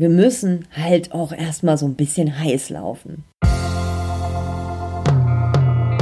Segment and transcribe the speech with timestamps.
[0.00, 3.22] wir müssen halt auch erstmal so ein bisschen heiß laufen.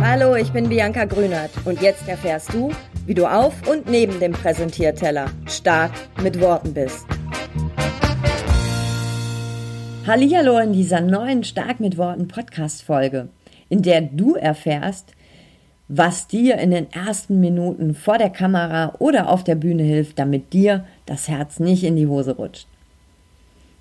[0.01, 2.71] Hallo, ich bin Bianca Grünert und jetzt erfährst du,
[3.07, 5.91] wie du auf und neben dem Präsentierteller stark
[6.23, 7.07] mit Worten bist.
[10.07, 13.31] Hallihallo in dieser neuen Stark mit Worten Podcast Folge,
[13.69, 15.13] in der du erfährst,
[15.89, 20.53] was dir in den ersten Minuten vor der Kamera oder auf der Bühne hilft, damit
[20.53, 22.69] dir das Herz nicht in die Hose rutscht.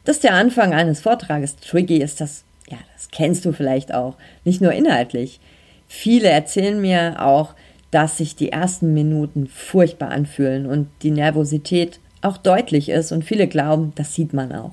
[0.08, 4.61] Dass der Anfang eines Vortrages tricky ist, das, ja, das kennst du vielleicht auch, nicht
[4.61, 5.42] nur inhaltlich.
[5.89, 7.56] Viele erzählen mir auch,
[7.92, 13.50] dass sich die ersten Minuten furchtbar anfühlen und die Nervosität auch deutlich ist und viele
[13.50, 14.71] glauben, das sieht man auch.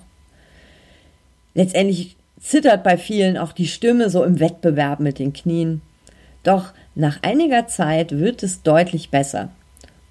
[1.54, 5.82] Letztendlich zittert bei vielen auch die Stimme so im Wettbewerb mit den Knien.
[6.44, 9.48] Doch nach einiger Zeit wird es deutlich besser.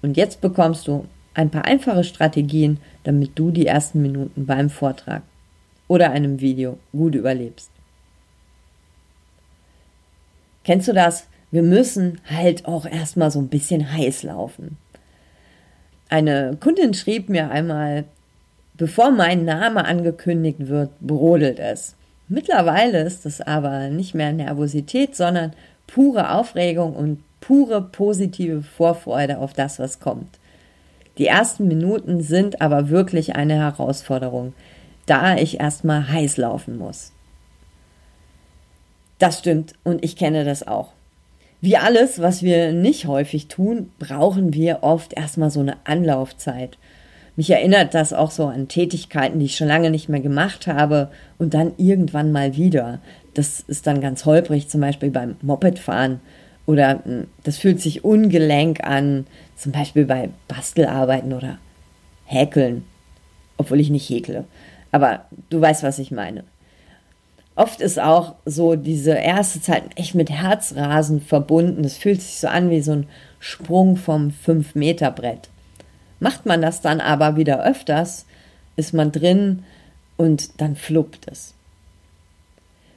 [0.02, 5.22] Und jetzt bekommst du ein paar einfache Strategien, damit du die ersten Minuten beim Vortrag
[5.88, 7.70] oder einem Video gut überlebst.
[10.64, 11.26] Kennst du das?
[11.50, 14.76] Wir müssen halt auch erstmal so ein bisschen heiß laufen.
[16.08, 18.04] Eine Kundin schrieb mir einmal,
[18.74, 21.94] bevor mein Name angekündigt wird, brodelt es.
[22.28, 25.52] Mittlerweile ist es aber nicht mehr Nervosität, sondern
[25.86, 30.38] pure Aufregung und pure positive Vorfreude auf das, was kommt.
[31.18, 34.52] Die ersten Minuten sind aber wirklich eine Herausforderung,
[35.06, 37.12] da ich erstmal heiß laufen muss.
[39.18, 40.92] Das stimmt und ich kenne das auch.
[41.60, 46.76] Wie alles, was wir nicht häufig tun, brauchen wir oft erstmal so eine Anlaufzeit.
[47.36, 51.10] Mich erinnert das auch so an Tätigkeiten, die ich schon lange nicht mehr gemacht habe
[51.38, 53.00] und dann irgendwann mal wieder.
[53.34, 56.20] Das ist dann ganz holprig, zum Beispiel beim Mopedfahren
[56.66, 59.26] oder hm, das fühlt sich ungelenk an,
[59.56, 61.58] zum Beispiel bei Bastelarbeiten oder
[62.26, 62.84] Häkeln,
[63.56, 64.44] obwohl ich nicht häkle.
[64.92, 66.44] Aber du weißt, was ich meine.
[67.56, 71.84] Oft ist auch so diese erste Zeit echt mit Herzrasen verbunden.
[71.84, 75.48] Es fühlt sich so an wie so ein Sprung vom 5-Meter-Brett.
[76.18, 78.26] Macht man das dann aber wieder öfters,
[78.76, 79.62] ist man drin
[80.16, 81.54] und dann fluppt es.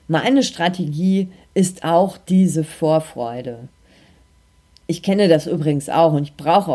[0.08, 1.28] Meine Strategie
[1.58, 3.68] ist auch diese Vorfreude.
[4.86, 6.72] Ich kenne das übrigens auch und ich brauche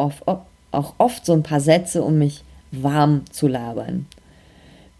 [0.72, 4.06] auch oft so ein paar Sätze, um mich warm zu labern.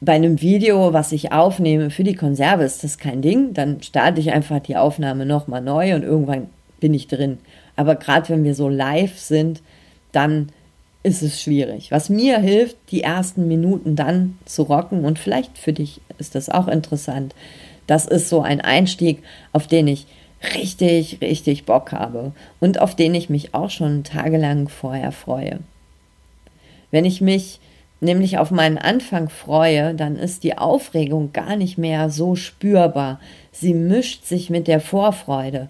[0.00, 3.54] Bei einem Video, was ich aufnehme für die Konserve, ist das kein Ding.
[3.54, 6.46] Dann starte ich einfach die Aufnahme nochmal neu und irgendwann
[6.78, 7.38] bin ich drin.
[7.74, 9.62] Aber gerade wenn wir so live sind,
[10.12, 10.50] dann
[11.02, 11.90] ist es schwierig.
[11.90, 16.48] Was mir hilft, die ersten Minuten dann zu rocken und vielleicht für dich ist das
[16.48, 17.34] auch interessant.
[17.86, 19.22] Das ist so ein Einstieg,
[19.52, 20.06] auf den ich
[20.54, 25.60] richtig, richtig Bock habe und auf den ich mich auch schon tagelang vorher freue.
[26.90, 27.60] Wenn ich mich
[28.00, 33.20] nämlich auf meinen Anfang freue, dann ist die Aufregung gar nicht mehr so spürbar.
[33.52, 35.68] Sie mischt sich mit der Vorfreude.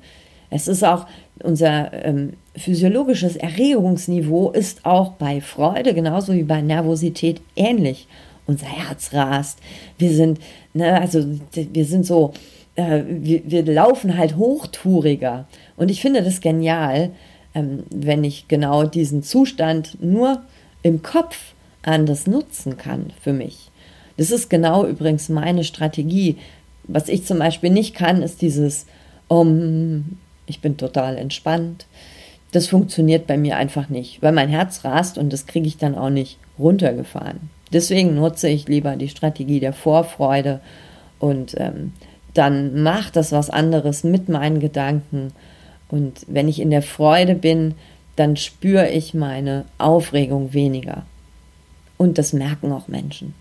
[0.50, 1.06] Es ist auch
[1.42, 8.06] unser ähm, physiologisches Erregungsniveau ist auch bei Freude genauso wie bei Nervosität ähnlich.
[8.46, 9.58] Unser Herz rast.
[9.98, 10.40] Wir sind,
[10.74, 12.32] ne, also wir sind so,
[12.74, 15.46] äh, wir, wir laufen halt hochtouriger.
[15.76, 17.10] Und ich finde das genial,
[17.54, 20.42] ähm, wenn ich genau diesen Zustand nur
[20.82, 23.70] im Kopf anders nutzen kann für mich.
[24.16, 26.36] Das ist genau übrigens meine Strategie.
[26.84, 28.86] Was ich zum Beispiel nicht kann, ist dieses,
[29.28, 31.86] um, ich bin total entspannt.
[32.52, 35.96] Das funktioniert bei mir einfach nicht, weil mein Herz rast und das kriege ich dann
[35.96, 37.50] auch nicht runtergefahren.
[37.72, 40.60] Deswegen nutze ich lieber die Strategie der Vorfreude
[41.18, 41.92] und ähm,
[42.34, 45.32] dann macht das was anderes mit meinen Gedanken.
[45.88, 47.74] Und wenn ich in der Freude bin,
[48.16, 51.04] dann spüre ich meine Aufregung weniger.
[51.98, 53.34] Und das merken auch Menschen.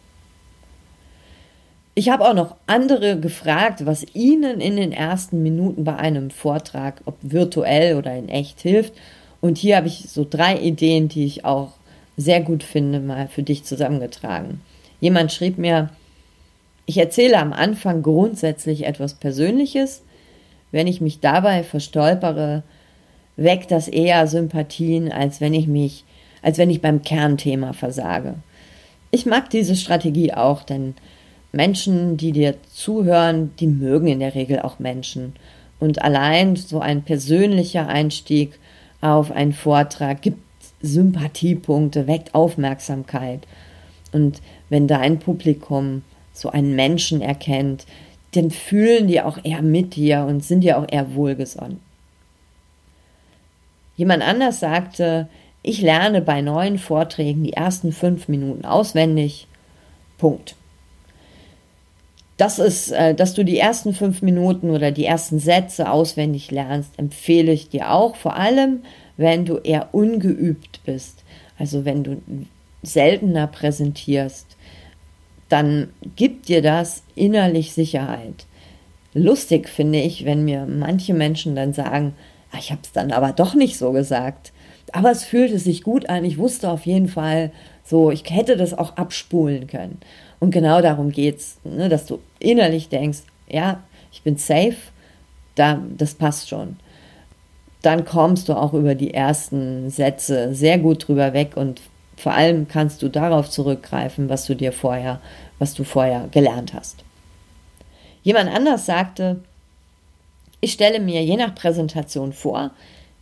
[1.94, 7.02] Ich habe auch noch andere gefragt, was ihnen in den ersten Minuten bei einem Vortrag,
[7.06, 8.94] ob virtuell oder in echt, hilft.
[9.42, 11.74] Und hier habe ich so drei Ideen, die ich auch
[12.22, 14.62] sehr gut finde, mal für dich zusammengetragen.
[15.00, 15.90] Jemand schrieb mir,
[16.86, 20.04] ich erzähle am Anfang grundsätzlich etwas Persönliches.
[20.72, 22.64] Wenn ich mich dabei verstolpere,
[23.36, 26.06] weckt das eher Sympathien, als wenn ich mich,
[26.42, 28.36] als wenn ich beim Kernthema versage.
[29.12, 30.96] Ich mag diese Strategie auch, denn
[31.52, 35.34] Menschen, die dir zuhören, die mögen in der Regel auch Menschen.
[35.80, 38.58] Und allein so ein persönlicher Einstieg
[39.02, 40.40] auf einen Vortrag gibt
[40.82, 43.48] Sympathiepunkte, weckt Aufmerksamkeit.
[44.12, 47.86] Und wenn dein Publikum so einen Menschen erkennt,
[48.34, 51.80] dann fühlen die auch eher mit dir und sind dir auch eher wohlgesonnen.
[53.98, 55.28] Jemand anders sagte,
[55.64, 59.48] ich lerne bei neuen Vorträgen die ersten fünf Minuten auswendig.
[60.18, 60.56] Punkt.
[62.42, 66.90] Das ist, äh, dass du die ersten fünf Minuten oder die ersten Sätze auswendig lernst,
[66.98, 68.80] empfehle ich dir auch, vor allem
[69.16, 71.24] wenn du eher ungeübt bist,
[71.60, 72.20] also wenn du
[72.82, 74.48] seltener präsentierst,
[75.50, 78.48] dann gibt dir das innerlich Sicherheit.
[79.14, 82.16] Lustig finde ich, wenn mir manche Menschen dann sagen,
[82.52, 84.52] ah, ich habe es dann aber doch nicht so gesagt.
[84.94, 86.26] Aber es fühlte sich gut an.
[86.26, 87.52] Ich wusste auf jeden Fall,
[87.84, 90.00] so, ich hätte das auch abspulen können.
[90.42, 94.76] Und genau darum geht's, ne, dass du innerlich denkst, ja, ich bin safe,
[95.54, 96.78] da, das passt schon.
[97.84, 101.80] Dann kommst du auch über die ersten Sätze sehr gut drüber weg und
[102.18, 105.22] vor allem kannst du darauf zurückgreifen, was du dir vorher,
[105.60, 107.04] was du vorher gelernt hast.
[108.24, 109.42] Jemand anders sagte,
[110.60, 112.72] ich stelle mir je nach Präsentation vor,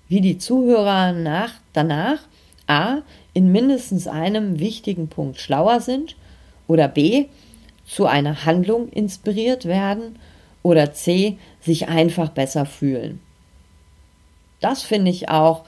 [0.07, 2.19] wie die Zuhörer nach, danach
[2.67, 2.99] a.
[3.33, 6.15] in mindestens einem wichtigen Punkt schlauer sind
[6.69, 7.25] oder b.
[7.85, 10.15] zu einer Handlung inspiriert werden
[10.63, 11.37] oder c.
[11.59, 13.19] sich einfach besser fühlen.
[14.61, 15.65] Das finde ich auch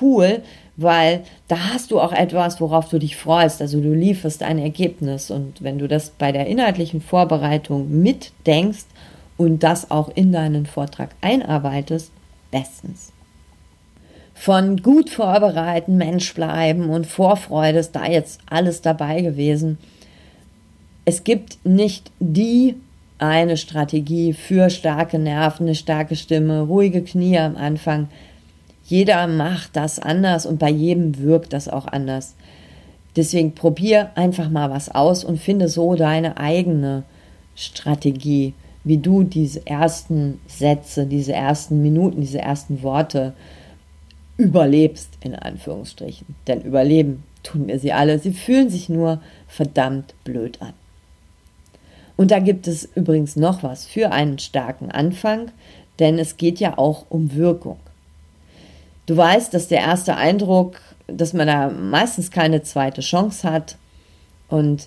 [0.00, 0.42] cool,
[0.76, 3.60] weil da hast du auch etwas, worauf du dich freust.
[3.60, 8.86] Also du lieferst ein Ergebnis und wenn du das bei der inhaltlichen Vorbereitung mitdenkst
[9.36, 12.10] und das auch in deinen Vortrag einarbeitest,
[12.50, 13.12] bestens.
[14.34, 19.78] Von gut vorbereiten, Mensch bleiben und Vorfreude ist da jetzt alles dabei gewesen.
[21.10, 22.76] Es gibt nicht die
[23.18, 28.06] eine Strategie für starke Nerven, eine starke Stimme, ruhige Knie am Anfang
[28.84, 32.36] jeder macht das anders und bei jedem wirkt das auch anders.
[33.16, 37.02] Deswegen probier einfach mal was aus und finde so deine eigene
[37.56, 38.54] Strategie,
[38.84, 43.32] wie du diese ersten Sätze, diese ersten Minuten, diese ersten Worte
[44.36, 46.36] überlebst, in Anführungsstrichen.
[46.46, 48.20] Denn überleben tun wir sie alle.
[48.20, 50.72] Sie fühlen sich nur verdammt blöd an.
[52.20, 55.52] Und da gibt es übrigens noch was für einen starken Anfang,
[55.98, 57.78] denn es geht ja auch um Wirkung.
[59.06, 63.78] Du weißt, dass der erste Eindruck, dass man da meistens keine zweite Chance hat
[64.50, 64.86] und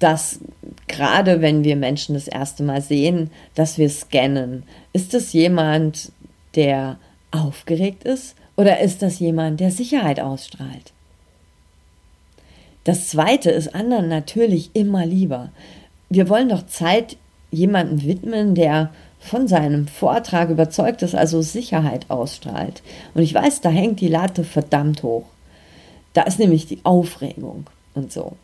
[0.00, 0.40] dass
[0.86, 4.64] gerade wenn wir Menschen das erste Mal sehen, dass wir scannen.
[4.92, 6.12] Ist das jemand,
[6.56, 6.98] der
[7.30, 10.92] aufgeregt ist oder ist das jemand, der Sicherheit ausstrahlt?
[12.84, 15.52] Das zweite ist anderen natürlich immer lieber.
[16.14, 17.16] Wir wollen doch Zeit
[17.50, 22.82] jemandem widmen, der von seinem Vortrag überzeugt ist, also Sicherheit ausstrahlt.
[23.14, 25.24] Und ich weiß, da hängt die Latte verdammt hoch.
[26.12, 27.64] Da ist nämlich die Aufregung
[27.94, 28.36] und so.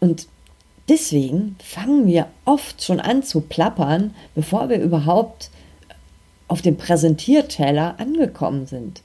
[0.00, 0.26] Und
[0.88, 5.50] deswegen fangen wir oft schon an zu plappern, bevor wir überhaupt
[6.48, 9.02] auf dem Präsentierteller angekommen sind.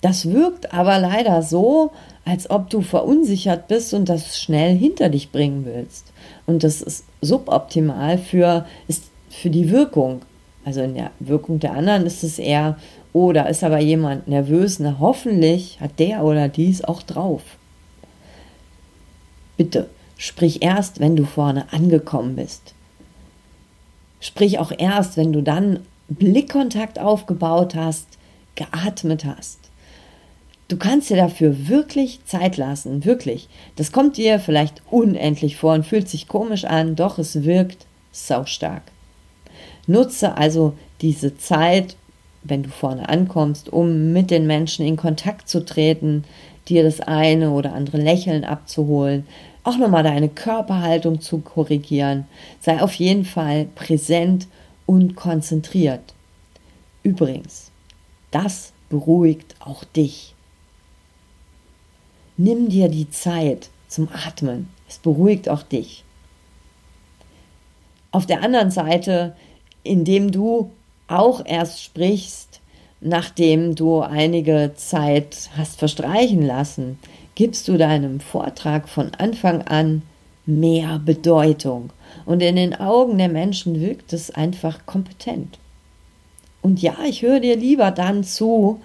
[0.00, 1.90] Das wirkt aber leider so,
[2.24, 6.12] als ob du verunsichert bist und das schnell hinter dich bringen willst.
[6.46, 10.22] Und das ist suboptimal für, ist für die Wirkung.
[10.64, 12.76] Also in der Wirkung der anderen ist es eher,
[13.12, 17.42] oh, da ist aber jemand nervös, na hoffentlich hat der oder dies auch drauf.
[19.56, 22.74] Bitte, sprich erst, wenn du vorne angekommen bist.
[24.20, 28.06] Sprich auch erst, wenn du dann Blickkontakt aufgebaut hast,
[28.54, 29.67] geatmet hast.
[30.68, 33.48] Du kannst dir dafür wirklich Zeit lassen, wirklich.
[33.76, 38.82] Das kommt dir vielleicht unendlich vor und fühlt sich komisch an, doch es wirkt saustark.
[39.86, 41.96] Nutze also diese Zeit,
[42.44, 46.24] wenn du vorne ankommst, um mit den Menschen in Kontakt zu treten,
[46.68, 49.26] dir das eine oder andere Lächeln abzuholen,
[49.64, 52.26] auch nochmal deine Körperhaltung zu korrigieren.
[52.60, 54.46] Sei auf jeden Fall präsent
[54.84, 56.14] und konzentriert.
[57.02, 57.70] Übrigens,
[58.30, 60.34] das beruhigt auch dich.
[62.38, 64.70] Nimm dir die Zeit zum Atmen.
[64.88, 66.04] Es beruhigt auch dich.
[68.10, 69.34] Auf der anderen Seite
[69.88, 70.70] indem du
[71.08, 72.60] auch erst sprichst,
[73.00, 76.98] nachdem du einige Zeit hast verstreichen lassen,
[77.34, 80.02] gibst du deinem Vortrag von Anfang an
[80.46, 81.90] mehr Bedeutung.
[82.26, 85.58] Und in den Augen der Menschen wirkt es einfach kompetent.
[86.60, 88.80] Und ja, ich höre dir lieber dann zu,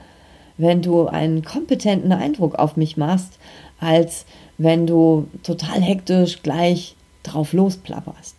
[0.58, 3.40] wenn du einen kompetenten Eindruck auf mich machst,
[3.80, 4.26] als
[4.58, 8.36] wenn du total hektisch gleich drauf losplapperst.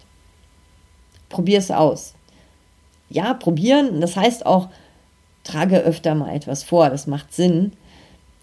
[1.28, 2.14] Probier es aus
[3.14, 4.00] ja, probieren.
[4.00, 4.68] Das heißt auch,
[5.44, 6.90] trage öfter mal etwas vor.
[6.90, 7.72] Das macht Sinn.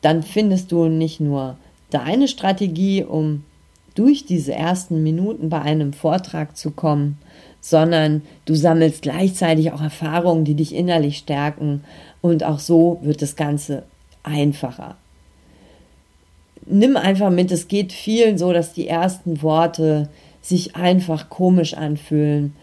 [0.02, 1.58] Dann findest du nicht nur
[1.90, 3.44] deine Strategie, um
[3.96, 7.18] durch diese ersten Minuten bei einem Vortrag zu kommen,
[7.60, 11.84] sondern du sammelst gleichzeitig auch Erfahrungen, die dich innerlich stärken
[12.22, 13.84] und auch so wird das Ganze
[14.24, 14.96] einfacher.
[16.66, 20.10] Nimm einfach mit, es geht vielen so, dass die ersten Worte
[20.42, 22.56] sich einfach komisch anfühlen.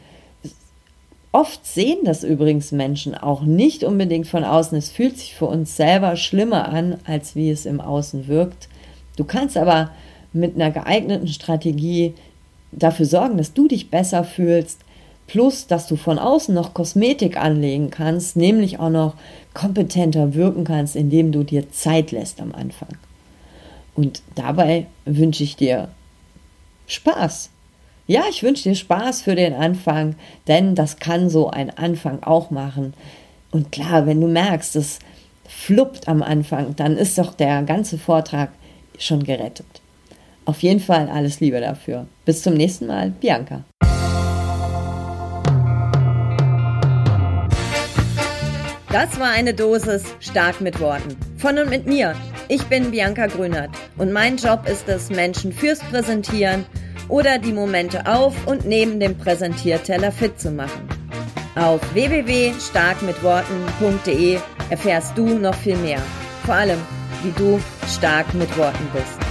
[1.30, 4.78] Oft sehen das übrigens Menschen auch nicht unbedingt von außen.
[4.78, 8.68] Es fühlt sich für uns selber schlimmer an, als wie es im Außen wirkt.
[9.16, 9.90] Du kannst aber
[10.32, 12.14] mit einer geeigneten Strategie
[12.72, 14.80] dafür sorgen, dass du dich besser fühlst,
[15.26, 19.14] plus dass du von außen noch Kosmetik anlegen kannst, nämlich auch noch
[19.54, 22.96] kompetenter wirken kannst, indem du dir Zeit lässt am Anfang.
[23.94, 25.88] Und dabei wünsche ich dir
[26.86, 27.50] Spaß.
[28.06, 30.14] Ja, ich wünsche dir Spaß für den Anfang,
[30.46, 32.94] denn das kann so ein Anfang auch machen.
[33.50, 34.98] Und klar, wenn du merkst, es
[35.46, 38.50] fluppt am Anfang, dann ist doch der ganze Vortrag
[38.98, 39.66] schon gerettet.
[40.48, 42.06] Auf jeden Fall alles Liebe dafür.
[42.24, 43.64] Bis zum nächsten Mal, Bianca.
[48.90, 51.18] Das war eine Dosis stark mit Worten.
[51.36, 52.14] Von und mit mir.
[52.48, 56.64] Ich bin Bianca Grünert und mein Job ist es, Menschen fürs Präsentieren
[57.10, 60.88] oder die Momente auf und neben dem Präsentierteller fit zu machen.
[61.56, 64.38] Auf www.starkmitworten.de
[64.70, 66.00] erfährst du noch viel mehr.
[66.46, 66.78] Vor allem,
[67.22, 69.27] wie du stark mit Worten bist.